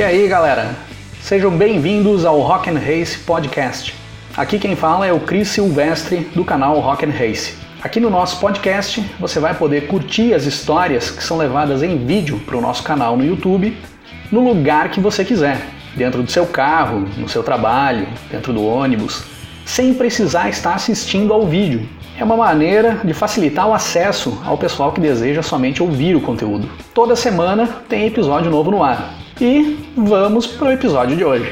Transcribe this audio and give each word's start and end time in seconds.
E 0.00 0.02
aí, 0.02 0.26
galera? 0.26 0.74
Sejam 1.20 1.50
bem-vindos 1.50 2.24
ao 2.24 2.40
Rock 2.40 2.70
and 2.70 2.78
Race 2.78 3.18
Podcast. 3.18 3.94
Aqui 4.34 4.58
quem 4.58 4.74
fala 4.74 5.06
é 5.06 5.12
o 5.12 5.20
Cris 5.20 5.48
Silvestre 5.48 6.20
do 6.34 6.42
canal 6.42 6.80
Rock 6.80 7.04
and 7.04 7.10
Race. 7.10 7.52
Aqui 7.82 8.00
no 8.00 8.08
nosso 8.08 8.40
podcast 8.40 9.04
você 9.20 9.38
vai 9.38 9.52
poder 9.52 9.88
curtir 9.88 10.32
as 10.32 10.46
histórias 10.46 11.10
que 11.10 11.22
são 11.22 11.36
levadas 11.36 11.82
em 11.82 11.98
vídeo 11.98 12.40
para 12.46 12.56
o 12.56 12.62
nosso 12.62 12.82
canal 12.82 13.14
no 13.14 13.22
YouTube 13.22 13.76
no 14.32 14.40
lugar 14.42 14.88
que 14.88 15.00
você 15.00 15.22
quiser, 15.22 15.60
dentro 15.94 16.22
do 16.22 16.30
seu 16.30 16.46
carro, 16.46 17.06
no 17.18 17.28
seu 17.28 17.42
trabalho, 17.42 18.08
dentro 18.30 18.54
do 18.54 18.64
ônibus, 18.64 19.22
sem 19.66 19.92
precisar 19.92 20.48
estar 20.48 20.76
assistindo 20.76 21.34
ao 21.34 21.46
vídeo. 21.46 21.86
É 22.18 22.24
uma 22.24 22.38
maneira 22.38 23.02
de 23.04 23.12
facilitar 23.12 23.68
o 23.68 23.74
acesso 23.74 24.40
ao 24.46 24.56
pessoal 24.56 24.92
que 24.92 25.00
deseja 25.00 25.42
somente 25.42 25.82
ouvir 25.82 26.16
o 26.16 26.22
conteúdo. 26.22 26.70
Toda 26.94 27.14
semana 27.14 27.68
tem 27.86 28.06
episódio 28.06 28.50
novo 28.50 28.70
no 28.70 28.82
ar. 28.82 29.19
E 29.40 29.78
vamos 29.96 30.46
para 30.46 30.68
o 30.68 30.70
episódio 30.70 31.16
de 31.16 31.24
hoje. 31.24 31.50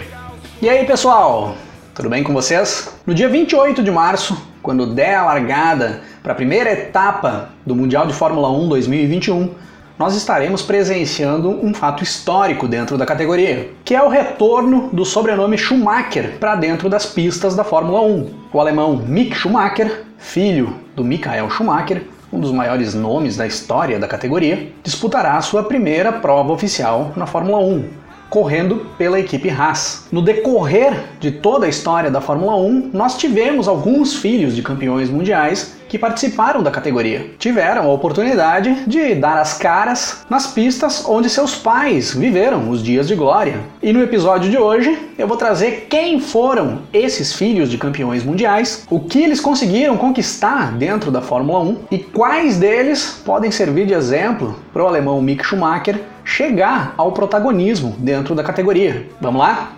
E 0.61 0.69
aí, 0.69 0.85
pessoal? 0.85 1.55
Tudo 1.95 2.11
bem 2.11 2.23
com 2.23 2.35
vocês? 2.35 2.95
No 3.07 3.15
dia 3.15 3.31
28 3.31 3.83
de 3.83 3.91
março, 3.91 4.37
quando 4.63 4.95
der 4.95 5.15
a 5.15 5.25
largada 5.25 6.03
para 6.23 6.33
a 6.33 6.37
primeira 6.37 6.71
etapa 6.71 7.49
do 7.65 7.75
Mundial 7.75 8.07
de 8.07 8.13
Fórmula 8.13 8.51
1 8.51 8.69
2021, 8.69 9.55
nós 9.99 10.15
estaremos 10.15 10.61
presenciando 10.61 11.49
um 11.49 11.73
fato 11.73 12.03
histórico 12.03 12.69
dentro 12.69 12.99
da 12.99 13.07
categoria, 13.07 13.71
que 13.87 13.95
é 13.95 14.03
o 14.03 14.11
retorno 14.11 14.91
do 14.93 15.07
sobrenome 15.07 15.57
Schumacher 15.57 16.37
para 16.39 16.57
dentro 16.57 16.91
das 16.91 17.07
pistas 17.07 17.57
da 17.57 17.65
Fórmula 17.65 18.03
1. 18.03 18.31
O 18.53 18.61
alemão 18.61 18.97
Mick 18.97 19.35
Schumacher, 19.35 20.05
filho 20.19 20.75
do 20.95 21.03
Michael 21.03 21.49
Schumacher, 21.49 22.03
um 22.33 22.41
dos 22.41 22.53
maiores 22.53 22.95
nomes 22.95 23.37
da 23.37 23.47
história 23.47 23.99
da 23.99 24.07
categoria, 24.07 24.73
disputará 24.83 25.41
sua 25.41 25.63
primeira 25.63 26.13
prova 26.13 26.53
oficial 26.53 27.13
na 27.17 27.27
Fórmula 27.27 27.59
1, 27.59 27.89
correndo 28.29 28.87
pela 28.99 29.19
equipe 29.19 29.49
Haas. 29.49 30.07
No 30.13 30.21
decorrer 30.21 31.05
de 31.19 31.31
toda 31.31 31.67
a 31.67 31.69
história 31.69 32.11
da 32.11 32.21
Fórmula 32.21 32.57
1, 32.57 32.91
nós 32.93 33.17
tivemos 33.17 33.67
alguns 33.67 34.15
filhos 34.15 34.55
de 34.55 34.63
campeões 34.63 35.09
mundiais 35.09 35.78
que 35.89 35.99
participaram 35.99 36.63
da 36.63 36.71
categoria. 36.71 37.31
Tiveram 37.39 37.85
a 37.85 37.93
oportunidade 37.93 38.85
de 38.87 39.15
dar 39.15 39.39
as 39.39 39.55
caras 39.55 40.25
nas 40.29 40.47
pistas 40.47 41.05
onde 41.09 41.31
seus 41.31 41.55
pais 41.55 42.15
viveram 42.15 42.71
os 42.71 42.83
dias 42.83 43.09
de 43.09 43.15
glória. 43.15 43.61
E 43.83 43.93
no 43.93 44.03
episódio 44.03 44.51
de 44.51 44.59
hoje 44.59 44.99
eu 45.19 45.27
vou 45.27 45.37
trazer 45.37 45.87
quem 45.89 46.21
foram 46.21 46.81
esses 46.93 47.33
filhos 47.33 47.71
de 47.71 47.79
campeões 47.79 48.23
mundiais, 48.23 48.87
o 48.91 49.01
que 49.01 49.23
eles 49.23 49.41
conseguiram 49.41 49.97
conquistar 49.97 50.73
dentro 50.73 51.11
da 51.11 51.23
Fórmula 51.23 51.61
1 51.61 51.79
e 51.91 51.99
quais 51.99 52.59
deles 52.59 53.21
podem 53.25 53.51
servir 53.51 53.87
de 53.87 53.95
exemplo 53.95 54.57
para 54.73 54.85
o 54.85 54.87
alemão 54.87 55.21
Mick 55.23 55.45
Schumacher 55.45 56.01
chegar 56.25 56.95
ao 56.97 57.13
protagonismo 57.13 57.97
dentro 57.99 58.35
da 58.35 58.43
categoria. 58.43 59.09
Vamos 59.21 59.41
lá? 59.41 59.78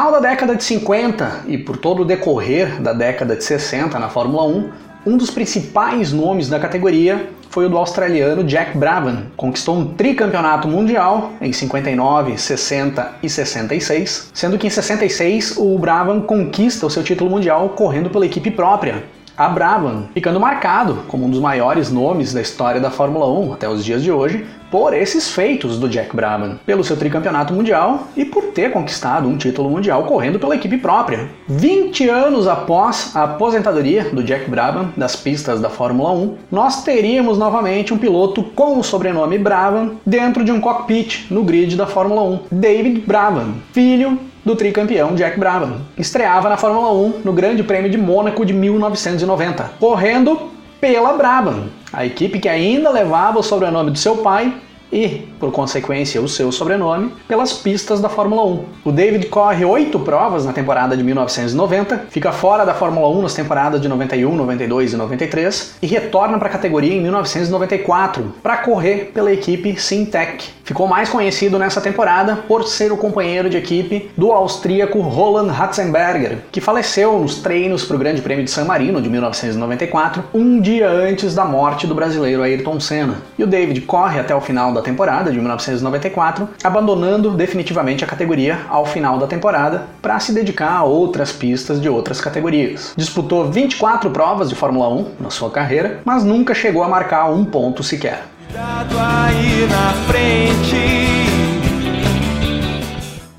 Final 0.00 0.12
da 0.12 0.30
década 0.30 0.56
de 0.56 0.64
50 0.64 1.42
e 1.46 1.58
por 1.58 1.76
todo 1.76 2.00
o 2.00 2.04
decorrer 2.06 2.80
da 2.80 2.94
década 2.94 3.36
de 3.36 3.44
60 3.44 3.98
na 3.98 4.08
Fórmula 4.08 4.44
1, 4.44 4.70
um 5.04 5.16
dos 5.18 5.30
principais 5.30 6.10
nomes 6.10 6.48
da 6.48 6.58
categoria 6.58 7.28
foi 7.50 7.66
o 7.66 7.68
do 7.68 7.76
australiano 7.76 8.42
Jack 8.42 8.78
Brabham. 8.78 9.26
Conquistou 9.36 9.76
um 9.76 9.92
tricampeonato 9.92 10.66
mundial 10.66 11.32
em 11.38 11.52
59, 11.52 12.38
60 12.38 13.16
e 13.22 13.28
66, 13.28 14.30
sendo 14.32 14.56
que 14.56 14.68
em 14.68 14.70
66 14.70 15.58
o 15.58 15.78
Brabham 15.78 16.22
conquista 16.22 16.86
o 16.86 16.90
seu 16.90 17.02
título 17.02 17.28
mundial 17.28 17.68
correndo 17.68 18.08
pela 18.08 18.24
equipe 18.24 18.50
própria, 18.50 19.04
a 19.40 19.48
Brabham, 19.48 20.04
ficando 20.12 20.38
marcado 20.38 20.98
como 21.08 21.24
um 21.24 21.30
dos 21.30 21.40
maiores 21.40 21.90
nomes 21.90 22.34
da 22.34 22.42
história 22.42 22.78
da 22.78 22.90
Fórmula 22.90 23.26
1 23.26 23.54
até 23.54 23.66
os 23.66 23.82
dias 23.82 24.02
de 24.02 24.12
hoje, 24.12 24.44
por 24.70 24.92
esses 24.92 25.30
feitos 25.30 25.78
do 25.78 25.88
Jack 25.88 26.14
Brabham, 26.14 26.60
pelo 26.66 26.84
seu 26.84 26.94
tricampeonato 26.94 27.54
mundial 27.54 28.08
e 28.14 28.22
por 28.22 28.52
ter 28.52 28.70
conquistado 28.70 29.26
um 29.26 29.38
título 29.38 29.70
mundial 29.70 30.04
correndo 30.04 30.38
pela 30.38 30.54
equipe 30.54 30.76
própria. 30.76 31.26
20 31.48 32.06
anos 32.06 32.46
após 32.46 33.16
a 33.16 33.24
aposentadoria 33.24 34.10
do 34.12 34.22
Jack 34.22 34.48
Brabham 34.50 34.92
das 34.94 35.16
pistas 35.16 35.58
da 35.58 35.70
Fórmula 35.70 36.12
1, 36.12 36.36
nós 36.52 36.84
teríamos 36.84 37.38
novamente 37.38 37.94
um 37.94 37.98
piloto 37.98 38.42
com 38.42 38.78
o 38.78 38.84
sobrenome 38.84 39.38
Brabham 39.38 39.92
dentro 40.04 40.44
de 40.44 40.52
um 40.52 40.60
cockpit 40.60 41.30
no 41.30 41.44
grid 41.44 41.76
da 41.76 41.86
Fórmula 41.86 42.22
1, 42.22 42.40
David 42.52 43.00
Brabham, 43.06 43.54
filho 43.72 44.29
do 44.44 44.56
tricampeão 44.56 45.14
Jack 45.14 45.38
Brabham. 45.38 45.78
Estreava 45.96 46.48
na 46.48 46.56
Fórmula 46.56 46.92
1 46.92 47.20
no 47.24 47.32
Grande 47.32 47.62
Prêmio 47.62 47.90
de 47.90 47.98
Mônaco 47.98 48.44
de 48.44 48.52
1990, 48.52 49.72
correndo 49.78 50.50
pela 50.80 51.12
Brabham, 51.12 51.64
a 51.92 52.06
equipe 52.06 52.38
que 52.38 52.48
ainda 52.48 52.90
levava 52.90 53.38
o 53.38 53.42
sobrenome 53.42 53.90
do 53.90 53.98
seu 53.98 54.16
pai 54.18 54.54
e, 54.92 55.28
por 55.38 55.52
consequência, 55.52 56.20
o 56.20 56.28
seu 56.28 56.50
sobrenome 56.50 57.12
pelas 57.28 57.52
pistas 57.52 58.00
da 58.00 58.08
Fórmula 58.08 58.44
1. 58.44 58.64
O 58.84 58.92
David 58.92 59.26
corre 59.26 59.64
oito 59.64 59.98
provas 59.98 60.44
na 60.44 60.52
temporada 60.52 60.96
de 60.96 61.02
1990, 61.02 62.06
fica 62.10 62.32
fora 62.32 62.64
da 62.64 62.74
Fórmula 62.74 63.08
1 63.08 63.22
nas 63.22 63.34
temporadas 63.34 63.80
de 63.80 63.88
91, 63.88 64.34
92 64.34 64.92
e 64.92 64.96
93 64.96 65.74
e 65.82 65.86
retorna 65.86 66.38
para 66.38 66.48
a 66.48 66.52
categoria 66.52 66.94
em 66.94 67.00
1994 67.00 68.34
para 68.42 68.58
correr 68.58 69.10
pela 69.12 69.32
equipe 69.32 69.80
Sintec. 69.80 70.60
Ficou 70.70 70.86
mais 70.86 71.08
conhecido 71.08 71.58
nessa 71.58 71.80
temporada 71.80 72.36
por 72.46 72.62
ser 72.62 72.92
o 72.92 72.96
companheiro 72.96 73.50
de 73.50 73.56
equipe 73.56 74.08
do 74.16 74.30
austríaco 74.30 75.00
Roland 75.00 75.50
Ratzenberger, 75.50 76.38
que 76.52 76.60
faleceu 76.60 77.18
nos 77.18 77.40
treinos 77.40 77.84
para 77.84 77.96
o 77.96 77.98
Grande 77.98 78.22
Prêmio 78.22 78.44
de 78.44 78.50
San 78.52 78.66
Marino 78.66 79.02
de 79.02 79.08
1994, 79.08 80.22
um 80.32 80.60
dia 80.60 80.88
antes 80.88 81.34
da 81.34 81.44
morte 81.44 81.88
do 81.88 81.94
brasileiro 81.94 82.44
Ayrton 82.44 82.78
Senna. 82.78 83.16
E 83.36 83.42
o 83.42 83.48
David 83.48 83.80
corre 83.80 84.20
até 84.20 84.32
o 84.32 84.40
final 84.40 84.72
da 84.72 84.79
da 84.80 84.84
temporada 84.84 85.30
de 85.30 85.38
1994, 85.38 86.48
abandonando 86.64 87.30
definitivamente 87.30 88.02
a 88.02 88.06
categoria 88.06 88.60
ao 88.68 88.84
final 88.86 89.18
da 89.18 89.26
temporada 89.26 89.86
para 90.02 90.18
se 90.18 90.32
dedicar 90.32 90.72
a 90.72 90.82
outras 90.82 91.30
pistas 91.32 91.80
de 91.80 91.88
outras 91.88 92.20
categorias. 92.20 92.94
Disputou 92.96 93.50
24 93.50 94.10
provas 94.10 94.48
de 94.48 94.54
Fórmula 94.54 94.88
1 94.88 95.06
na 95.20 95.30
sua 95.30 95.50
carreira, 95.50 96.00
mas 96.04 96.24
nunca 96.24 96.54
chegou 96.54 96.82
a 96.82 96.88
marcar 96.88 97.30
um 97.30 97.44
ponto 97.44 97.82
sequer. 97.82 98.24
Cuidado 98.48 98.96
aí 98.98 99.68
na 99.68 99.92
frente. 100.10 101.29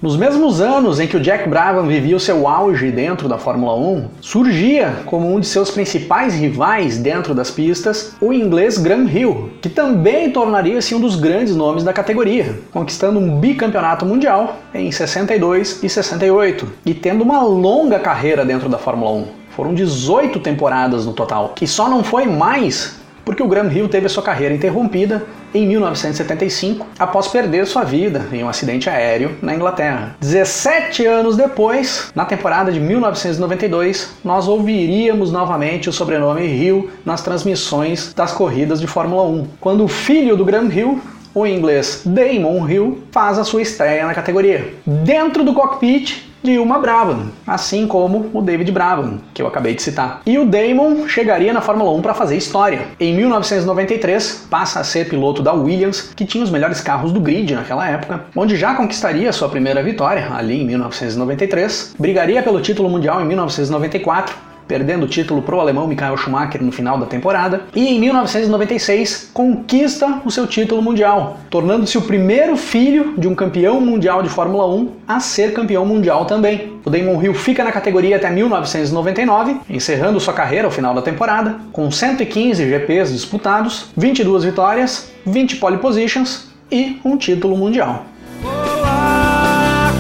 Nos 0.02 0.18
mesmos 0.18 0.60
anos 0.60 1.00
em 1.00 1.06
que 1.06 1.16
o 1.16 1.20
Jack 1.20 1.48
Brabham 1.48 1.86
vivia 1.86 2.16
o 2.16 2.20
seu 2.20 2.48
auge 2.48 2.90
dentro 2.90 3.30
da 3.30 3.38
Fórmula 3.38 3.76
1, 3.76 4.08
surgia 4.20 4.96
como 5.06 5.32
um 5.32 5.40
de 5.40 5.46
seus 5.46 5.70
principais 5.70 6.34
rivais 6.34 6.98
dentro 6.98 7.36
das 7.36 7.52
pistas 7.52 8.16
o 8.20 8.34
inglês 8.34 8.80
Graham 8.80 9.08
Hill, 9.08 9.52
que 9.62 9.70
também 9.70 10.32
tornaria-se 10.32 10.96
um 10.96 11.00
dos 11.00 11.16
grandes 11.16 11.56
nomes 11.56 11.84
da 11.84 11.94
categoria, 11.94 12.60
conquistando 12.72 13.20
um 13.20 13.40
bicampeonato 13.40 14.04
mundial 14.04 14.58
em 14.74 14.92
62 14.92 15.84
e 15.84 15.88
68 15.88 16.68
e 16.84 16.96
tendo 16.96 17.22
uma 17.22 17.44
longa 17.44 18.00
carreira 18.00 18.44
dentro 18.44 18.68
da 18.68 18.80
Fórmula 18.80 19.12
1. 19.12 19.28
Foram 19.52 19.76
18 19.76 20.40
temporadas 20.40 21.06
no 21.06 21.14
total, 21.14 21.50
que 21.56 21.68
só 21.68 21.88
não 21.88 22.04
foi 22.04 22.26
mais 22.26 23.01
porque 23.32 23.42
o 23.42 23.48
Graham 23.48 23.72
Hill 23.72 23.88
teve 23.88 24.08
a 24.08 24.10
sua 24.10 24.22
carreira 24.22 24.54
interrompida 24.54 25.24
em 25.54 25.66
1975 25.66 26.86
após 27.00 27.30
perder 27.30 27.66
sua 27.66 27.86
vida 27.86 28.28
em 28.34 28.44
um 28.44 28.50
acidente 28.50 28.90
aéreo 28.90 29.38
na 29.42 29.56
Inglaterra. 29.56 30.18
17 30.20 31.06
anos 31.06 31.38
depois, 31.38 32.12
na 32.14 32.26
temporada 32.26 32.74
de 32.74 32.80
1992, 32.82 34.18
nós 34.22 34.50
ouviríamos 34.50 35.32
novamente 35.32 35.88
o 35.88 35.94
sobrenome 35.94 36.46
Hill 36.46 36.92
nas 37.06 37.22
transmissões 37.22 38.14
das 38.14 38.34
corridas 38.34 38.82
de 38.82 38.88
Fórmula 38.88 39.24
1, 39.24 39.48
quando 39.62 39.86
o 39.86 39.88
filho 39.88 40.36
do 40.36 40.44
Graham 40.44 40.68
Hill 40.68 41.00
o 41.34 41.48
inglês 41.48 42.02
Damon 42.06 42.68
Hill 42.68 43.04
faz 43.12 43.40
a 43.40 43.46
sua 43.46 43.62
estreia 43.62 44.06
na 44.06 44.14
categoria. 44.14 44.74
Dentro 44.86 45.46
do 45.46 45.54
cockpit, 45.54 46.30
de 46.44 46.58
uma 46.58 46.80
Brabham, 46.80 47.32
assim 47.46 47.88
como 47.88 48.30
o 48.34 48.42
David 48.42 48.72
Brabham, 48.72 49.20
que 49.34 49.42
eu 49.42 49.48
acabei 49.48 49.76
de 49.76 49.82
citar. 49.82 50.22
E 50.26 50.38
o 50.38 50.46
Damon 50.46 51.08
chegaria 51.08 51.54
na 51.54 51.62
Fórmula 51.62 51.92
1 51.92 52.02
para 52.02 52.14
fazer 52.14 52.36
história. 52.36 52.88
Em 53.00 53.16
1993, 53.16 54.48
passa 54.50 54.80
a 54.80 54.84
ser 54.84 55.08
piloto 55.08 55.42
da 55.42 55.54
Williams, 55.54 56.12
que 56.16 56.26
tinha 56.26 56.44
os 56.44 56.50
melhores 56.50 56.82
carros 56.82 57.12
do 57.12 57.20
grid 57.20 57.54
naquela 57.54 57.88
época, 57.88 58.26
onde 58.36 58.56
já 58.56 58.74
conquistaria 58.74 59.32
sua 59.32 59.50
primeira 59.50 59.84
vitória 59.84 60.28
ali 60.34 60.62
em 60.62 60.66
1993, 60.66 61.96
brigaria 61.98 62.42
pelo 62.42 62.62
título 62.62 62.90
mundial 62.90 63.22
em 63.22 63.26
1994 63.26 64.51
perdendo 64.72 65.04
o 65.04 65.08
título 65.08 65.42
para 65.42 65.54
o 65.54 65.60
alemão 65.60 65.86
Michael 65.86 66.16
Schumacher 66.16 66.64
no 66.64 66.72
final 66.72 66.98
da 66.98 67.06
temporada, 67.06 67.64
e 67.76 67.90
em 67.90 68.00
1996 68.00 69.32
conquista 69.34 70.22
o 70.24 70.32
seu 70.32 70.48
título 70.48 70.82
mundial, 70.82 71.40
tornando-se 71.50 71.98
o 71.98 72.02
primeiro 72.02 72.56
filho 72.56 73.14
de 73.18 73.28
um 73.28 73.36
campeão 73.36 73.82
mundial 73.82 74.24
de 74.24 74.30
Fórmula 74.30 74.66
1 74.74 74.90
a 75.06 75.20
ser 75.20 75.52
campeão 75.52 75.86
mundial 75.86 76.24
também. 76.24 76.80
O 76.86 76.90
Damon 76.90 77.22
Hill 77.22 77.34
fica 77.34 77.66
na 77.66 77.72
categoria 77.74 78.16
até 78.16 78.30
1999, 78.30 79.58
encerrando 79.70 80.22
sua 80.22 80.34
carreira 80.34 80.70
ao 80.70 80.72
final 80.72 80.94
da 80.94 81.02
temporada, 81.02 81.58
com 81.74 81.92
115 81.92 82.70
GPs 82.70 83.12
disputados, 83.12 83.88
22 83.98 84.46
vitórias, 84.46 85.12
20 85.26 85.58
pole 85.58 85.80
positions 85.80 86.48
e 86.72 86.98
um 87.04 87.18
título 87.18 87.58
mundial. 87.58 88.06
Olá, 88.42 89.92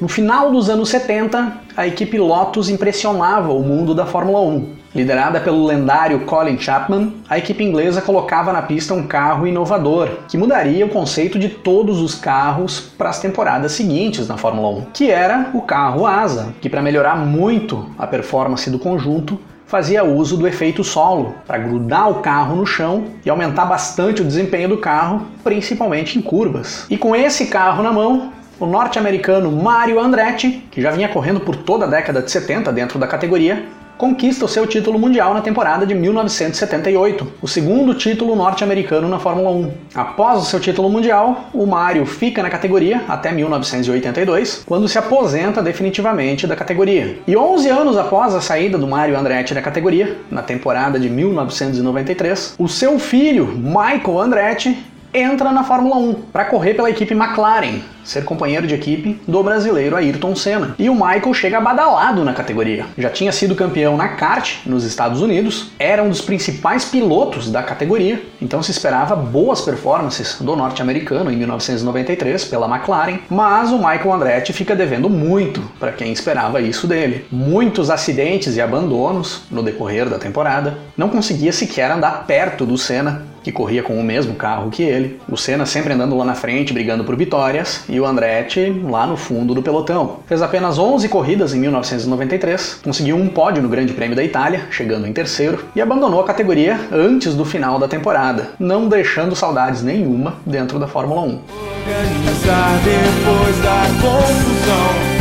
no 0.00 0.08
final 0.08 0.50
dos 0.50 0.68
anos 0.68 0.88
70, 0.90 1.52
a 1.76 1.86
equipe 1.86 2.18
Lotus 2.18 2.68
impressionava 2.68 3.52
o 3.52 3.62
mundo 3.62 3.94
da 3.94 4.04
Fórmula 4.04 4.40
1. 4.40 4.76
Liderada 4.94 5.40
pelo 5.40 5.66
lendário 5.66 6.20
Colin 6.20 6.58
Chapman, 6.58 7.14
a 7.28 7.36
equipe 7.36 7.62
inglesa 7.62 8.00
colocava 8.00 8.52
na 8.52 8.62
pista 8.62 8.94
um 8.94 9.06
carro 9.06 9.46
inovador, 9.46 10.08
que 10.28 10.38
mudaria 10.38 10.86
o 10.86 10.88
conceito 10.88 11.38
de 11.38 11.48
todos 11.48 12.00
os 12.00 12.14
carros 12.14 12.80
para 12.80 13.10
as 13.10 13.20
temporadas 13.20 13.72
seguintes 13.72 14.28
na 14.28 14.36
Fórmula 14.36 14.68
1, 14.68 14.86
que 14.92 15.10
era 15.10 15.50
o 15.52 15.62
carro 15.62 16.06
asa, 16.06 16.54
que 16.60 16.70
para 16.70 16.82
melhorar 16.82 17.16
muito 17.16 17.90
a 17.98 18.06
performance 18.06 18.70
do 18.70 18.78
conjunto, 18.78 19.38
fazia 19.66 20.04
uso 20.04 20.36
do 20.36 20.46
efeito 20.46 20.84
solo 20.84 21.34
para 21.46 21.58
grudar 21.58 22.08
o 22.10 22.16
carro 22.16 22.56
no 22.56 22.64
chão 22.64 23.04
e 23.24 23.28
aumentar 23.28 23.66
bastante 23.66 24.22
o 24.22 24.24
desempenho 24.24 24.68
do 24.68 24.78
carro, 24.78 25.26
principalmente 25.42 26.18
em 26.18 26.22
curvas. 26.22 26.86
E 26.88 26.96
com 26.96 27.14
esse 27.14 27.46
carro 27.46 27.82
na 27.82 27.92
mão, 27.92 28.32
o 28.58 28.66
norte-americano 28.66 29.50
Mario 29.50 30.00
Andretti, 30.00 30.66
que 30.70 30.80
já 30.80 30.90
vinha 30.90 31.08
correndo 31.08 31.40
por 31.40 31.56
toda 31.56 31.84
a 31.84 31.88
década 31.88 32.22
de 32.22 32.30
70 32.30 32.72
dentro 32.72 32.98
da 32.98 33.06
categoria, 33.06 33.64
conquista 33.96 34.44
o 34.44 34.48
seu 34.48 34.66
título 34.66 34.98
mundial 34.98 35.32
na 35.32 35.40
temporada 35.40 35.86
de 35.86 35.94
1978, 35.94 37.32
o 37.40 37.48
segundo 37.48 37.94
título 37.94 38.36
norte-americano 38.36 39.08
na 39.08 39.18
Fórmula 39.18 39.50
1. 39.50 39.72
Após 39.94 40.42
o 40.42 40.44
seu 40.44 40.60
título 40.60 40.90
mundial, 40.90 41.48
o 41.52 41.66
Mario 41.66 42.04
fica 42.04 42.42
na 42.42 42.50
categoria 42.50 43.02
até 43.08 43.32
1982, 43.32 44.64
quando 44.66 44.88
se 44.88 44.98
aposenta 44.98 45.62
definitivamente 45.62 46.46
da 46.46 46.54
categoria. 46.54 47.18
E 47.26 47.36
11 47.36 47.68
anos 47.70 47.96
após 47.96 48.34
a 48.34 48.40
saída 48.40 48.76
do 48.76 48.86
Mario 48.86 49.18
Andretti 49.18 49.54
da 49.54 49.62
categoria, 49.62 50.16
na 50.30 50.42
temporada 50.42 50.98
de 50.98 51.08
1993, 51.08 52.54
o 52.58 52.68
seu 52.68 52.98
filho, 52.98 53.46
Michael 53.46 54.20
Andretti, 54.20 54.76
entra 55.14 55.50
na 55.50 55.64
Fórmula 55.64 55.96
1 55.96 56.14
para 56.32 56.44
correr 56.44 56.74
pela 56.74 56.90
equipe 56.90 57.14
McLaren, 57.14 57.80
ser 58.06 58.24
companheiro 58.24 58.66
de 58.66 58.74
equipe 58.74 59.20
do 59.26 59.42
brasileiro 59.42 59.96
Ayrton 59.96 60.34
Senna. 60.34 60.74
E 60.78 60.88
o 60.88 60.94
Michael 60.94 61.34
chega 61.34 61.60
badalado 61.60 62.24
na 62.24 62.32
categoria. 62.32 62.86
Já 62.96 63.10
tinha 63.10 63.32
sido 63.32 63.54
campeão 63.54 63.96
na 63.96 64.08
kart 64.08 64.60
nos 64.64 64.84
Estados 64.84 65.20
Unidos, 65.20 65.72
era 65.78 66.02
um 66.02 66.08
dos 66.08 66.20
principais 66.20 66.84
pilotos 66.84 67.50
da 67.50 67.62
categoria, 67.62 68.22
então 68.40 68.62
se 68.62 68.70
esperava 68.70 69.16
boas 69.16 69.60
performances 69.60 70.38
do 70.40 70.56
norte-americano 70.56 71.30
em 71.30 71.36
1993 71.36 72.44
pela 72.44 72.68
McLaren, 72.68 73.18
mas 73.28 73.70
o 73.70 73.78
Michael 73.78 74.12
Andretti 74.12 74.52
fica 74.52 74.74
devendo 74.74 75.10
muito 75.10 75.60
para 75.78 75.92
quem 75.92 76.12
esperava 76.12 76.60
isso 76.60 76.86
dele. 76.86 77.26
Muitos 77.30 77.90
acidentes 77.90 78.56
e 78.56 78.60
abandonos 78.60 79.42
no 79.50 79.62
decorrer 79.62 80.08
da 80.08 80.18
temporada, 80.18 80.78
não 80.96 81.08
conseguia 81.08 81.52
sequer 81.52 81.90
andar 81.90 82.26
perto 82.26 82.64
do 82.64 82.78
Senna, 82.78 83.22
que 83.42 83.52
corria 83.52 83.82
com 83.82 83.96
o 83.98 84.02
mesmo 84.02 84.34
carro 84.34 84.70
que 84.70 84.82
ele. 84.82 85.20
O 85.28 85.36
Senna 85.36 85.64
sempre 85.64 85.92
andando 85.92 86.16
lá 86.16 86.24
na 86.24 86.34
frente, 86.34 86.72
brigando 86.72 87.04
por 87.04 87.16
vitórias, 87.16 87.84
e 87.88 87.95
o 88.00 88.06
Andretti 88.06 88.70
lá 88.88 89.06
no 89.06 89.16
fundo 89.16 89.54
do 89.54 89.62
pelotão. 89.62 90.20
Fez 90.26 90.42
apenas 90.42 90.78
11 90.78 91.08
corridas 91.08 91.54
em 91.54 91.60
1993, 91.60 92.80
conseguiu 92.82 93.16
um 93.16 93.28
pódio 93.28 93.62
no 93.62 93.68
Grande 93.68 93.92
Prêmio 93.92 94.16
da 94.16 94.24
Itália, 94.24 94.62
chegando 94.70 95.06
em 95.06 95.12
terceiro, 95.12 95.64
e 95.74 95.80
abandonou 95.80 96.20
a 96.20 96.24
categoria 96.24 96.78
antes 96.92 97.34
do 97.34 97.44
final 97.44 97.78
da 97.78 97.88
temporada, 97.88 98.50
não 98.58 98.88
deixando 98.88 99.34
saudades 99.36 99.82
nenhuma 99.82 100.34
dentro 100.44 100.78
da 100.78 100.86
Fórmula 100.86 101.22
1. 101.22 101.24
Organizar 101.24 102.70
depois 102.84 103.58
da 103.62 103.82
confusão. 104.02 105.16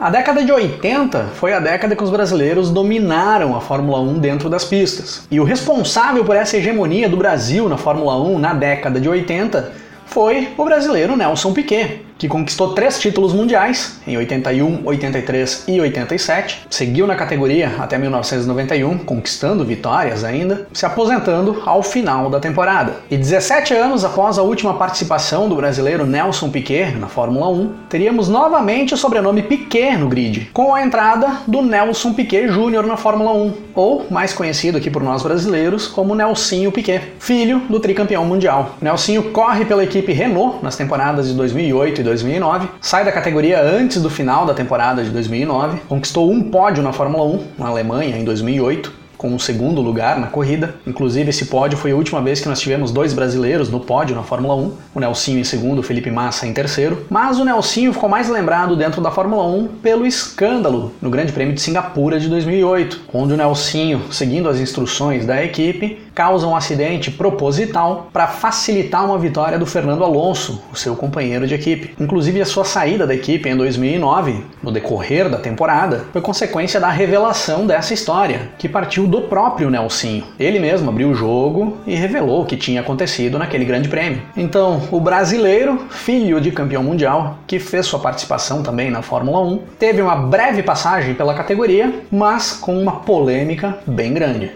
A 0.00 0.08
década 0.08 0.42
de 0.42 0.50
80 0.50 1.26
foi 1.34 1.52
a 1.52 1.60
década 1.60 1.94
que 1.94 2.02
os 2.02 2.08
brasileiros 2.08 2.70
dominaram 2.70 3.54
a 3.54 3.60
Fórmula 3.60 4.00
1 4.00 4.18
dentro 4.18 4.48
das 4.48 4.64
pistas. 4.64 5.26
E 5.30 5.38
o 5.38 5.44
responsável 5.44 6.24
por 6.24 6.34
essa 6.34 6.56
hegemonia 6.56 7.06
do 7.06 7.18
Brasil 7.18 7.68
na 7.68 7.76
Fórmula 7.76 8.18
1 8.18 8.38
na 8.38 8.54
década 8.54 8.98
de 8.98 9.10
80 9.10 9.89
foi 10.10 10.48
o 10.58 10.64
brasileiro 10.64 11.16
Nelson 11.16 11.52
Piquet 11.52 12.00
que 12.20 12.28
conquistou 12.28 12.74
três 12.74 13.00
títulos 13.00 13.32
mundiais 13.32 13.98
em 14.06 14.14
81, 14.14 14.82
83 14.84 15.64
e 15.66 15.80
87, 15.80 16.66
seguiu 16.68 17.06
na 17.06 17.16
categoria 17.16 17.76
até 17.78 17.96
1991, 17.96 18.98
conquistando 18.98 19.64
vitórias 19.64 20.22
ainda, 20.22 20.68
se 20.70 20.84
aposentando 20.84 21.62
ao 21.64 21.82
final 21.82 22.28
da 22.28 22.38
temporada. 22.38 22.96
E 23.10 23.16
17 23.16 23.72
anos 23.72 24.04
após 24.04 24.36
a 24.36 24.42
última 24.42 24.74
participação 24.74 25.48
do 25.48 25.56
brasileiro 25.56 26.04
Nelson 26.04 26.50
Piquet 26.50 26.94
na 26.94 27.06
Fórmula 27.06 27.48
1, 27.48 27.72
teríamos 27.88 28.28
novamente 28.28 28.92
o 28.92 28.98
sobrenome 28.98 29.42
Piquet 29.42 29.96
no 29.96 30.06
grid, 30.06 30.50
com 30.52 30.74
a 30.74 30.82
entrada 30.82 31.38
do 31.46 31.62
Nelson 31.62 32.12
Piquet 32.12 32.48
Jr. 32.48 32.86
na 32.86 32.98
Fórmula 32.98 33.32
1, 33.32 33.54
ou 33.74 34.06
mais 34.10 34.34
conhecido 34.34 34.76
aqui 34.76 34.90
por 34.90 35.02
nós 35.02 35.22
brasileiros 35.22 35.86
como 35.86 36.14
Nelsinho 36.14 36.70
Piquet, 36.70 37.00
filho 37.18 37.60
do 37.60 37.80
tricampeão 37.80 38.26
mundial. 38.26 38.76
Nelsinho 38.82 39.30
corre 39.30 39.64
pela 39.64 39.82
equipe 39.82 40.12
Renault 40.12 40.62
nas 40.62 40.76
temporadas 40.76 41.26
de 41.26 41.32
2008 41.32 42.02
e 42.02 42.09
2009, 42.10 42.68
sai 42.80 43.04
da 43.04 43.12
categoria 43.12 43.62
antes 43.62 44.02
do 44.02 44.10
final 44.10 44.44
da 44.44 44.52
temporada 44.52 45.04
de 45.04 45.10
2009, 45.10 45.78
conquistou 45.88 46.28
um 46.28 46.42
pódio 46.42 46.82
na 46.82 46.92
Fórmula 46.92 47.24
1 47.24 47.46
na 47.56 47.68
Alemanha 47.68 48.16
em 48.16 48.24
2008 48.24 49.00
com 49.20 49.34
o 49.34 49.38
segundo 49.38 49.82
lugar 49.82 50.18
na 50.18 50.28
corrida. 50.28 50.76
Inclusive, 50.86 51.28
esse 51.28 51.44
pódio 51.44 51.76
foi 51.76 51.90
a 51.90 51.94
última 51.94 52.22
vez 52.22 52.40
que 52.40 52.48
nós 52.48 52.58
tivemos 52.58 52.90
dois 52.90 53.12
brasileiros 53.12 53.68
no 53.68 53.78
pódio 53.78 54.16
na 54.16 54.22
Fórmula 54.22 54.54
1, 54.54 54.72
o 54.94 54.98
Nelsinho 55.00 55.38
em 55.38 55.44
segundo, 55.44 55.80
o 55.80 55.82
Felipe 55.82 56.10
Massa 56.10 56.46
em 56.46 56.54
terceiro. 56.54 57.04
Mas 57.10 57.38
o 57.38 57.44
Nelsinho 57.44 57.92
ficou 57.92 58.08
mais 58.08 58.30
lembrado 58.30 58.74
dentro 58.76 59.02
da 59.02 59.10
Fórmula 59.10 59.44
1 59.44 59.66
pelo 59.82 60.06
escândalo 60.06 60.94
no 61.02 61.10
Grande 61.10 61.34
Prêmio 61.34 61.54
de 61.54 61.60
Singapura 61.60 62.18
de 62.18 62.30
2008, 62.30 63.02
onde 63.12 63.34
o 63.34 63.36
Nelsinho, 63.36 64.04
seguindo 64.10 64.48
as 64.48 64.58
instruções 64.58 65.26
da 65.26 65.44
equipe, 65.44 65.98
causa 66.14 66.46
um 66.46 66.56
acidente 66.56 67.10
proposital 67.10 68.08
para 68.12 68.26
facilitar 68.26 69.04
uma 69.04 69.18
vitória 69.18 69.58
do 69.58 69.66
Fernando 69.66 70.04
Alonso, 70.04 70.62
o 70.72 70.76
seu 70.76 70.96
companheiro 70.96 71.46
de 71.46 71.54
equipe. 71.54 71.94
Inclusive, 72.00 72.40
a 72.40 72.46
sua 72.46 72.64
saída 72.64 73.06
da 73.06 73.14
equipe 73.14 73.48
em 73.48 73.56
2009, 73.56 74.44
no 74.62 74.72
decorrer 74.72 75.28
da 75.28 75.38
temporada, 75.38 76.06
foi 76.12 76.20
consequência 76.20 76.80
da 76.80 76.88
revelação 76.88 77.66
dessa 77.66 77.94
história, 77.94 78.50
que 78.58 78.68
partiu 78.68 79.06
do 79.06 79.22
próprio 79.22 79.70
Nelsinho. 79.70 80.24
Ele 80.38 80.58
mesmo 80.58 80.90
abriu 80.90 81.10
o 81.10 81.14
jogo 81.14 81.78
e 81.86 81.94
revelou 81.94 82.42
o 82.42 82.46
que 82.46 82.56
tinha 82.56 82.80
acontecido 82.80 83.38
naquele 83.38 83.64
grande 83.64 83.88
prêmio. 83.88 84.22
Então, 84.36 84.82
o 84.90 85.00
brasileiro, 85.00 85.86
filho 85.90 86.40
de 86.40 86.50
campeão 86.50 86.82
mundial, 86.82 87.38
que 87.46 87.58
fez 87.58 87.86
sua 87.86 87.98
participação 87.98 88.62
também 88.62 88.90
na 88.90 89.02
Fórmula 89.02 89.40
1, 89.40 89.58
teve 89.78 90.02
uma 90.02 90.16
breve 90.16 90.62
passagem 90.62 91.14
pela 91.14 91.34
categoria, 91.34 91.92
mas 92.10 92.52
com 92.52 92.80
uma 92.80 93.00
polêmica 93.00 93.78
bem 93.86 94.12
grande. 94.12 94.50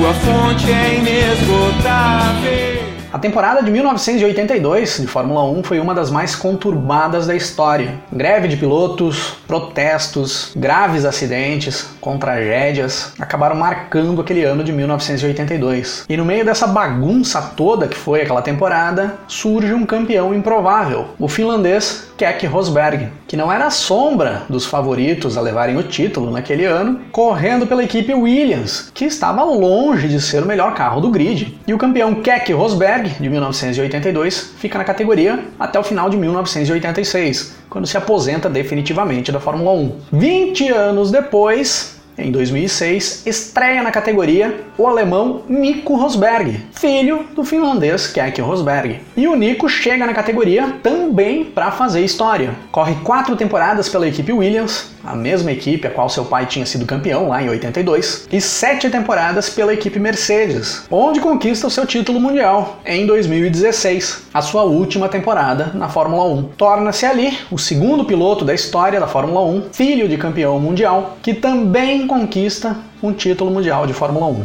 Sua 0.00 0.14
fonte 0.14 0.72
é 0.72 0.94
inesgotável. 0.94 2.90
A 3.12 3.18
temporada 3.18 3.62
de 3.62 3.70
1982 3.70 4.98
de 4.98 5.06
Fórmula 5.06 5.44
1 5.44 5.62
foi 5.62 5.78
uma 5.78 5.94
das 5.94 6.10
mais 6.10 6.34
conturbadas 6.34 7.26
da 7.26 7.34
história. 7.34 8.00
Greve 8.10 8.48
de 8.48 8.56
pilotos, 8.56 9.34
protestos, 9.46 10.52
graves 10.56 11.04
acidentes 11.04 11.86
com 12.00 12.16
tragédias 12.16 13.12
acabaram 13.18 13.56
marcando 13.56 14.22
aquele 14.22 14.42
ano 14.44 14.64
de 14.64 14.72
1982. 14.72 16.06
E 16.08 16.16
no 16.16 16.24
meio 16.24 16.46
dessa 16.46 16.66
bagunça 16.66 17.52
toda 17.54 17.86
que 17.86 17.96
foi 17.96 18.22
aquela 18.22 18.40
temporada, 18.40 19.18
surge 19.26 19.74
um 19.74 19.84
campeão 19.84 20.32
improvável, 20.32 21.08
o 21.18 21.28
finlandês 21.28 22.09
Keck 22.20 22.46
Rosberg, 22.46 23.08
que 23.26 23.34
não 23.34 23.50
era 23.50 23.64
a 23.64 23.70
sombra 23.70 24.42
dos 24.46 24.66
favoritos 24.66 25.38
a 25.38 25.40
levarem 25.40 25.78
o 25.78 25.82
título 25.82 26.30
naquele 26.30 26.66
ano, 26.66 27.00
correndo 27.10 27.66
pela 27.66 27.82
equipe 27.82 28.12
Williams, 28.12 28.90
que 28.92 29.06
estava 29.06 29.42
longe 29.42 30.06
de 30.06 30.20
ser 30.20 30.42
o 30.42 30.46
melhor 30.46 30.74
carro 30.74 31.00
do 31.00 31.08
grid. 31.08 31.58
E 31.66 31.72
o 31.72 31.78
campeão 31.78 32.16
Keck 32.16 32.52
Rosberg, 32.52 33.08
de 33.18 33.30
1982, 33.30 34.52
fica 34.58 34.76
na 34.76 34.84
categoria 34.84 35.42
até 35.58 35.80
o 35.80 35.82
final 35.82 36.10
de 36.10 36.18
1986, 36.18 37.56
quando 37.70 37.86
se 37.86 37.96
aposenta 37.96 38.50
definitivamente 38.50 39.32
da 39.32 39.40
Fórmula 39.40 39.72
1. 39.72 39.92
20 40.12 40.68
anos 40.68 41.10
depois, 41.10 41.99
em 42.22 42.30
2006, 42.30 43.26
estreia 43.26 43.82
na 43.82 43.90
categoria 43.90 44.60
o 44.76 44.86
alemão 44.86 45.42
Nico 45.48 45.94
Rosberg, 45.96 46.60
filho 46.72 47.26
do 47.34 47.44
finlandês 47.44 48.06
Keke 48.06 48.40
Rosberg. 48.40 49.00
E 49.16 49.26
o 49.26 49.36
Nico 49.36 49.68
chega 49.68 50.06
na 50.06 50.14
categoria 50.14 50.76
também 50.82 51.44
para 51.44 51.70
fazer 51.70 52.04
história. 52.04 52.50
Corre 52.72 52.94
quatro 53.04 53.36
temporadas 53.36 53.88
pela 53.88 54.08
equipe 54.08 54.32
Williams, 54.32 54.90
a 55.04 55.14
mesma 55.14 55.50
equipe 55.50 55.86
a 55.86 55.90
qual 55.90 56.08
seu 56.08 56.24
pai 56.24 56.46
tinha 56.46 56.66
sido 56.66 56.86
campeão 56.86 57.28
lá 57.28 57.42
em 57.42 57.48
82, 57.48 58.28
e 58.30 58.40
sete 58.40 58.88
temporadas 58.90 59.50
pela 59.50 59.72
equipe 59.72 59.98
Mercedes, 59.98 60.86
onde 60.90 61.20
conquista 61.20 61.66
o 61.66 61.70
seu 61.70 61.86
título 61.86 62.20
mundial 62.20 62.80
em 62.84 63.06
2016, 63.06 64.28
a 64.32 64.42
sua 64.42 64.62
última 64.62 65.08
temporada 65.08 65.70
na 65.74 65.88
Fórmula 65.88 66.24
1. 66.24 66.42
Torna-se 66.56 67.06
ali 67.06 67.36
o 67.50 67.58
segundo 67.58 68.04
piloto 68.04 68.44
da 68.44 68.54
história 68.54 69.00
da 69.00 69.06
Fórmula 69.06 69.40
1, 69.42 69.70
filho 69.72 70.08
de 70.08 70.16
campeão 70.16 70.58
mundial, 70.58 71.16
que 71.22 71.34
também 71.34 72.06
conquista 72.10 72.76
um 73.00 73.12
título 73.12 73.52
mundial 73.52 73.86
de 73.86 73.92
Fórmula 73.92 74.26
1. 74.26 74.44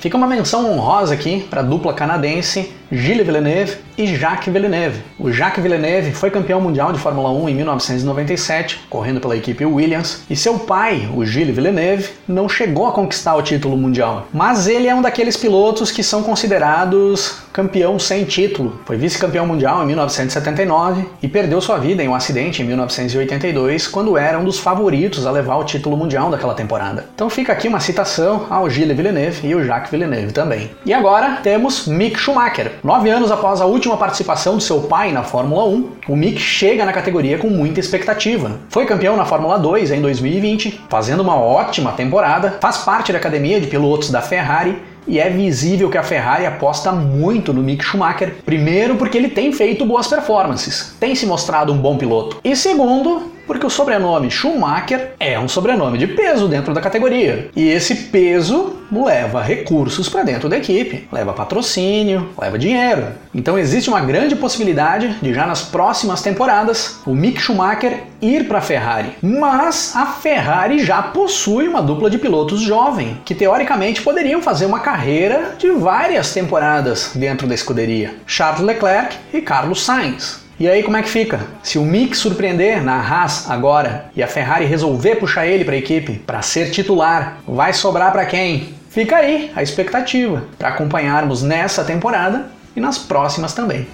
Fica 0.00 0.16
uma 0.16 0.26
menção 0.26 0.72
honrosa 0.72 1.12
aqui 1.12 1.46
para 1.50 1.60
a 1.60 1.62
dupla 1.62 1.92
canadense 1.92 2.72
Gilles 2.90 3.26
Villeneuve 3.26 3.76
e 3.96 4.06
Jacques 4.14 4.52
Villeneuve. 4.52 5.02
O 5.18 5.32
Jacques 5.32 5.62
Villeneuve 5.62 6.12
foi 6.12 6.30
campeão 6.30 6.60
mundial 6.60 6.92
de 6.92 6.98
Fórmula 6.98 7.30
1 7.30 7.48
em 7.48 7.54
1997, 7.54 8.86
correndo 8.90 9.20
pela 9.20 9.36
equipe 9.36 9.64
Williams, 9.64 10.22
e 10.28 10.36
seu 10.36 10.58
pai, 10.58 11.08
o 11.14 11.24
Gilles 11.24 11.54
Villeneuve, 11.54 12.10
não 12.28 12.48
chegou 12.48 12.86
a 12.86 12.92
conquistar 12.92 13.34
o 13.34 13.42
título 13.42 13.76
mundial. 13.76 14.28
Mas 14.32 14.66
ele 14.66 14.88
é 14.88 14.94
um 14.94 15.02
daqueles 15.02 15.36
pilotos 15.36 15.90
que 15.90 16.02
são 16.02 16.22
considerados 16.22 17.46
campeão 17.52 17.98
sem 17.98 18.24
título. 18.24 18.80
Foi 18.84 18.98
vice-campeão 18.98 19.46
mundial 19.46 19.82
em 19.82 19.86
1979 19.86 21.08
e 21.22 21.28
perdeu 21.28 21.58
sua 21.60 21.78
vida 21.78 22.02
em 22.02 22.08
um 22.08 22.14
acidente 22.14 22.60
em 22.60 22.66
1982, 22.66 23.88
quando 23.88 24.18
era 24.18 24.38
um 24.38 24.44
dos 24.44 24.58
favoritos 24.58 25.26
a 25.26 25.30
levar 25.30 25.56
o 25.56 25.64
título 25.64 25.96
mundial 25.96 26.30
daquela 26.30 26.52
temporada. 26.52 27.06
Então 27.14 27.30
fica 27.30 27.54
aqui 27.54 27.66
uma 27.66 27.80
citação 27.80 28.46
ao 28.50 28.68
Gilles 28.68 28.94
Villeneuve 28.94 29.48
e 29.48 29.54
o 29.54 29.64
Jacques 29.64 29.90
Villeneuve 29.90 30.32
também. 30.32 30.70
E 30.84 30.92
agora 30.92 31.38
temos 31.42 31.86
Mick 31.86 32.18
Schumacher. 32.18 32.72
Nove 32.84 33.08
anos 33.08 33.30
após 33.30 33.62
a 33.62 33.64
última 33.64 33.85
participação 33.94 34.56
do 34.56 34.62
seu 34.62 34.80
pai 34.80 35.12
na 35.12 35.22
Fórmula 35.22 35.66
1, 35.66 35.90
o 36.08 36.16
Mick 36.16 36.40
chega 36.40 36.82
na 36.82 36.94
categoria 36.94 37.36
com 37.36 37.50
muita 37.50 37.78
expectativa. 37.78 38.52
Foi 38.70 38.86
campeão 38.86 39.18
na 39.18 39.26
Fórmula 39.26 39.58
2 39.58 39.90
em 39.90 40.00
2020, 40.00 40.80
fazendo 40.88 41.20
uma 41.20 41.36
ótima 41.36 41.92
temporada, 41.92 42.56
faz 42.58 42.78
parte 42.78 43.12
da 43.12 43.18
academia 43.18 43.60
de 43.60 43.66
pilotos 43.66 44.10
da 44.10 44.22
Ferrari 44.22 44.82
e 45.06 45.20
é 45.20 45.28
visível 45.28 45.90
que 45.90 45.98
a 45.98 46.02
Ferrari 46.02 46.46
aposta 46.46 46.90
muito 46.92 47.52
no 47.52 47.62
Mick 47.62 47.84
Schumacher. 47.84 48.36
Primeiro, 48.46 48.96
porque 48.96 49.18
ele 49.18 49.28
tem 49.28 49.52
feito 49.52 49.84
boas 49.84 50.06
performances, 50.06 50.96
tem 50.98 51.14
se 51.14 51.26
mostrado 51.26 51.72
um 51.72 51.76
bom 51.76 51.98
piloto. 51.98 52.38
E 52.42 52.56
segundo, 52.56 53.35
porque 53.46 53.66
o 53.66 53.70
sobrenome 53.70 54.30
Schumacher 54.30 55.12
é 55.18 55.38
um 55.38 55.48
sobrenome 55.48 55.98
de 55.98 56.06
peso 56.06 56.48
dentro 56.48 56.74
da 56.74 56.80
categoria. 56.80 57.50
E 57.54 57.68
esse 57.68 57.94
peso 57.94 58.76
leva 58.90 59.42
recursos 59.42 60.08
para 60.08 60.22
dentro 60.22 60.48
da 60.48 60.56
equipe, 60.56 61.08
leva 61.10 61.32
patrocínio, 61.32 62.30
leva 62.38 62.58
dinheiro. 62.58 63.06
Então 63.34 63.58
existe 63.58 63.88
uma 63.88 64.00
grande 64.00 64.36
possibilidade 64.36 65.16
de 65.20 65.34
já 65.34 65.46
nas 65.46 65.62
próximas 65.62 66.22
temporadas 66.22 67.00
o 67.06 67.14
Mick 67.14 67.40
Schumacher 67.40 68.04
ir 68.20 68.46
para 68.46 68.58
a 68.58 68.62
Ferrari. 68.62 69.12
Mas 69.22 69.94
a 69.94 70.06
Ferrari 70.06 70.84
já 70.84 71.02
possui 71.02 71.68
uma 71.68 71.82
dupla 71.82 72.10
de 72.10 72.18
pilotos 72.18 72.60
jovem 72.60 73.18
que 73.24 73.34
teoricamente 73.34 74.02
poderiam 74.02 74.40
fazer 74.40 74.66
uma 74.66 74.80
carreira 74.80 75.54
de 75.58 75.70
várias 75.70 76.32
temporadas 76.32 77.12
dentro 77.14 77.46
da 77.46 77.54
escuderia: 77.54 78.14
Charles 78.26 78.60
Leclerc 78.60 79.16
e 79.32 79.40
Carlos 79.40 79.84
Sainz. 79.84 80.45
E 80.58 80.66
aí 80.66 80.82
como 80.82 80.96
é 80.96 81.02
que 81.02 81.08
fica? 81.10 81.40
Se 81.62 81.78
o 81.78 81.84
Mick 81.84 82.16
surpreender 82.16 82.82
na 82.82 82.94
Haas 82.94 83.50
agora 83.50 84.06
e 84.16 84.22
a 84.22 84.26
Ferrari 84.26 84.64
resolver 84.64 85.16
puxar 85.16 85.46
ele 85.46 85.66
para 85.66 85.74
a 85.74 85.78
equipe 85.78 86.14
para 86.14 86.40
ser 86.40 86.70
titular, 86.70 87.40
vai 87.46 87.74
sobrar 87.74 88.10
para 88.10 88.24
quem? 88.24 88.74
Fica 88.88 89.16
aí 89.16 89.52
a 89.54 89.62
expectativa 89.62 90.44
para 90.58 90.70
acompanharmos 90.70 91.42
nessa 91.42 91.84
temporada 91.84 92.46
e 92.74 92.80
nas 92.80 92.96
próximas 92.96 93.52
também. 93.52 93.86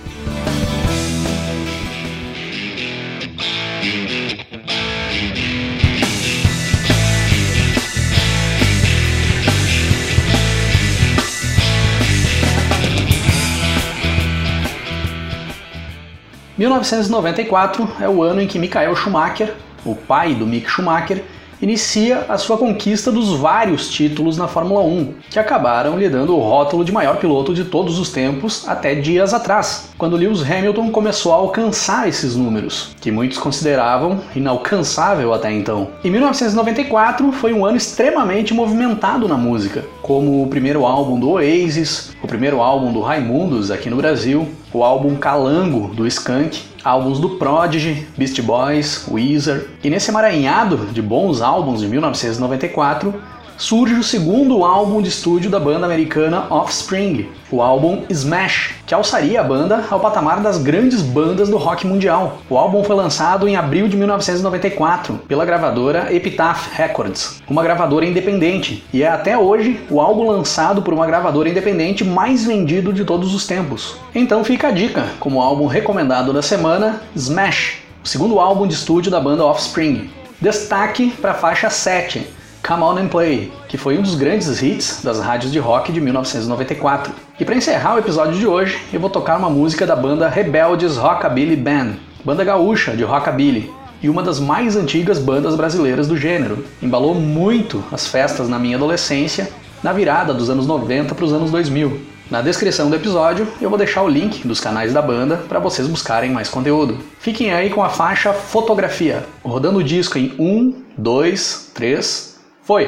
1994 16.59 17.97
é 18.01 18.09
o 18.09 18.23
ano 18.23 18.43
em 18.43 18.47
que 18.47 18.59
Michael 18.59 18.95
Schumacher, 18.95 19.55
o 19.85 19.95
pai 19.95 20.35
do 20.35 20.47
Mick 20.47 20.69
Schumacher, 20.69 21.25
inicia 21.63 22.27
a 22.29 22.37
sua 22.37 22.59
conquista 22.59 23.13
dos 23.13 23.31
vários 23.39 23.89
títulos 23.89 24.37
na 24.37 24.49
Fórmula 24.49 24.83
1, 24.83 25.15
que 25.31 25.39
acabaram 25.39 25.97
lhe 25.97 26.09
dando 26.09 26.37
o 26.37 26.41
rótulo 26.41 26.85
de 26.85 26.91
maior 26.91 27.19
piloto 27.19 27.55
de 27.55 27.65
todos 27.65 28.01
os 28.01 28.11
tempos 28.11 28.69
até 28.69 28.97
dias 28.97 29.33
atrás, 29.33 29.91
quando 29.97 30.17
Lewis 30.17 30.43
Hamilton 30.43 30.91
começou 30.91 31.33
a 31.33 31.37
alcançar 31.37 32.09
esses 32.09 32.35
números, 32.35 32.97
que 33.01 33.13
muitos 33.13 33.39
consideravam 33.39 34.21
inalcançável 34.35 35.33
até 35.33 35.53
então. 35.53 35.89
Em 36.03 36.11
1994 36.11 37.31
foi 37.31 37.53
um 37.53 37.65
ano 37.65 37.77
extremamente 37.77 38.53
movimentado 38.53 39.29
na 39.29 39.37
música, 39.37 39.85
como 40.03 40.43
o 40.43 40.49
primeiro 40.49 40.85
álbum 40.85 41.21
do 41.21 41.31
Oasis, 41.31 42.11
o 42.21 42.27
primeiro 42.27 42.61
álbum 42.61 42.93
do 42.93 43.01
Raimundos 43.01 43.71
aqui 43.71 43.89
no 43.89 43.97
Brasil, 43.97 44.49
o 44.73 44.83
álbum 44.83 45.15
Calango 45.15 45.95
do 45.95 46.07
Skank, 46.09 46.72
álbuns 46.85 47.19
do 47.19 47.31
Prodigy, 47.31 48.07
Beast 48.17 48.41
Boys, 48.43 49.07
Weezer. 49.09 49.69
E 49.83 49.91
nesse 49.91 50.11
emaranhado 50.11 50.77
de 50.93 51.01
bons 51.01 51.41
álbuns 51.41 51.81
de 51.81 51.89
1994, 51.89 53.15
surge 53.57 53.95
o 53.95 54.03
segundo 54.03 54.65
álbum 54.65 55.01
de 55.01 55.09
estúdio 55.09 55.51
da 55.51 55.61
banda 55.61 55.87
americana 55.87 56.47
Offspring, 56.51 57.29
o 57.51 57.61
álbum 57.61 58.03
Smash, 58.09 58.75
que 58.87 58.95
alçaria 58.95 59.41
a 59.41 59.45
banda 59.45 59.85
ao 59.91 60.01
patamar 60.01 60.41
das 60.41 60.59
grandes 60.59 61.03
bandas 61.03 61.49
do 61.49 61.57
rock 61.57 61.87
mundial. 61.87 62.39
O 62.49 62.57
álbum 62.57 62.83
foi 62.83 62.97
lançado 62.97 63.47
em 63.47 63.57
abril 63.57 63.89
de 63.89 63.97
1994 63.97 65.21
pela 65.29 65.45
gravadora 65.45 66.15
Epitaph 66.15 66.69
Records, 66.75 67.43
uma 67.49 67.63
gravadora 67.63 68.07
independente, 68.07 68.85
e 68.93 69.03
é 69.03 69.09
até 69.09 69.37
hoje 69.37 69.81
o 69.91 70.01
álbum 70.01 70.31
lançado 70.31 70.83
por 70.83 70.95
uma 70.95 71.07
gravadora 71.07 71.49
independente 71.49 72.05
mais 72.05 72.45
vendido 72.45 72.93
de 72.93 73.05
todos 73.05 73.35
os 73.35 73.47
tempos. 73.47 73.97
Então 74.15 74.43
fica 74.45 74.69
a 74.69 74.73
dica, 74.73 75.07
como 75.21 75.41
álbum 75.41 75.67
recomendado 75.67 76.33
da 76.33 76.43
semana, 76.43 77.03
Smash, 77.15 77.83
o 78.03 78.09
segundo 78.09 78.41
álbum 78.41 78.67
de 78.67 78.75
estúdio 78.75 79.11
da 79.11 79.21
banda 79.21 79.45
Offspring. 79.45 80.11
Destaque 80.41 81.11
para 81.21 81.31
a 81.31 81.35
faixa 81.35 81.71
7, 81.71 82.27
Come 82.65 82.85
On 82.85 82.97
and 82.97 83.09
Play, 83.09 83.53
que 83.67 83.77
foi 83.77 83.99
um 83.99 84.03
dos 84.03 84.15
grandes 84.15 84.63
hits 84.63 85.01
das 85.03 85.19
rádios 85.19 85.51
de 85.51 85.59
rock 85.59 85.91
de 85.91 86.01
1994. 86.01 87.13
E 87.41 87.45
para 87.45 87.57
encerrar 87.57 87.97
o 87.97 87.99
episódio 87.99 88.39
de 88.39 88.47
hoje, 88.47 88.81
eu 88.93 89.01
vou 89.01 89.11
tocar 89.11 89.37
uma 89.37 89.51
música 89.51 89.85
da 89.85 89.97
banda 89.97 90.29
Rebeldes 90.29 90.97
Rockabilly 90.97 91.57
Band, 91.57 91.95
banda 92.25 92.45
gaúcha 92.45 92.97
de 92.97 93.03
rockabilly, 93.03 93.69
e 94.01 94.09
uma 94.09 94.23
das 94.23 94.39
mais 94.39 94.77
antigas 94.77 95.19
bandas 95.19 95.57
brasileiras 95.57 96.07
do 96.07 96.17
gênero. 96.17 96.65
Embalou 96.81 97.17
muito 97.17 97.83
as 97.91 98.07
festas 98.07 98.49
na 98.49 98.61
minha 98.61 98.77
adolescência, 98.77 99.51
na 99.83 99.93
virada 99.93 100.33
dos 100.33 100.49
anos 100.49 100.65
90 100.65 101.17
para 101.17 101.25
os 101.25 101.33
anos 101.33 101.51
2000. 101.51 102.13
Na 102.31 102.41
descrição 102.41 102.89
do 102.89 102.95
episódio 102.95 103.47
eu 103.61 103.69
vou 103.69 103.77
deixar 103.77 104.03
o 104.03 104.09
link 104.09 104.47
dos 104.47 104.61
canais 104.61 104.93
da 104.93 105.03
banda 105.03 105.37
para 105.49 105.59
vocês 105.59 105.89
buscarem 105.89 106.31
mais 106.31 106.49
conteúdo. 106.49 106.99
Fiquem 107.19 107.53
aí 107.53 107.71
com 107.71 107.83
a 107.83 107.89
faixa 107.89 108.33
Fotografia, 108.33 109.27
rodando 109.43 109.81
o 109.81 109.85
disco 109.85 110.17
em 110.17 110.33
1, 110.39 110.75
2, 110.97 111.73
3, 111.75 112.32
foi! 112.63 112.85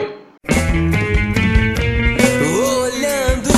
Olhando 2.47 3.52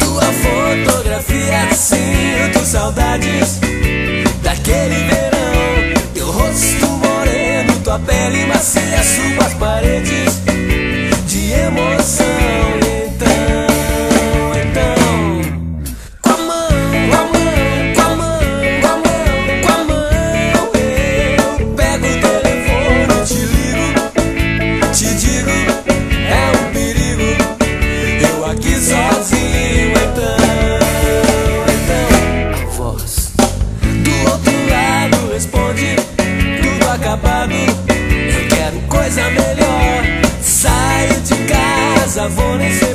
tua 0.00 0.32
fotografia, 0.32 1.74
sinto 1.74 2.64
saudades 2.64 3.60
daquele 4.42 5.04
verão. 5.04 6.12
Teu 6.12 6.26
rosto 6.30 6.86
moreno, 6.88 7.80
tua 7.84 7.98
pele 8.00 8.46
macia, 8.46 9.02
suas 9.02 9.54
paredes 9.54 10.42
de 11.26 11.52
emoção. 11.52 12.37
voz 42.28 42.87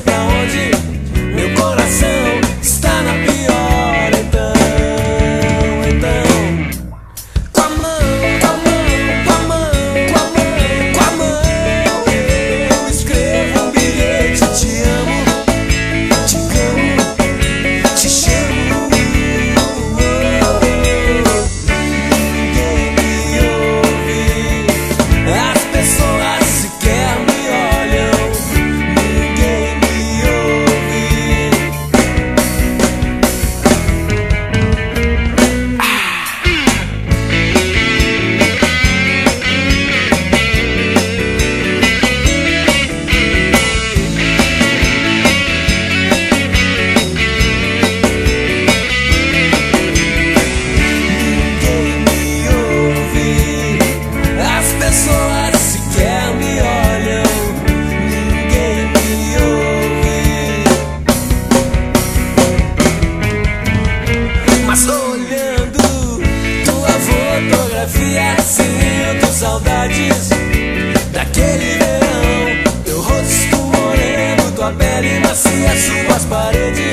paredes. 76.25 76.93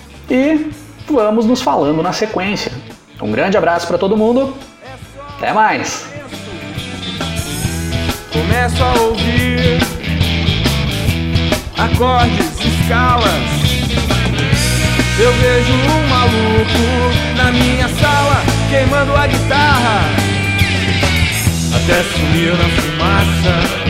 E 0.33 0.71
vamos 1.11 1.45
nos 1.45 1.61
falando 1.61 2.01
na 2.01 2.13
sequência. 2.13 2.71
Um 3.21 3.33
grande 3.33 3.57
abraço 3.57 3.85
para 3.85 3.97
todo 3.97 4.15
mundo. 4.15 4.55
Até 5.35 5.51
mais. 5.51 6.05
Começo 8.31 8.81
a 8.81 8.93
ouvir 9.01 9.77
acordes, 11.77 12.49
escalas. 12.63 13.25
Eu 15.19 15.33
vejo 15.33 15.73
um 15.73 16.07
maluco 16.07 17.35
na 17.35 17.51
minha 17.51 17.89
sala 17.89 18.41
queimando 18.69 19.13
a 19.13 19.27
guitarra 19.27 19.99
até 21.75 22.03
sumir 22.03 22.53
na 22.53 22.69
fumaça. 22.69 23.80